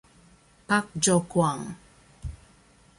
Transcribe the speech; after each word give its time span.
Pak 0.67 0.85
Jo-kwang 1.03 1.61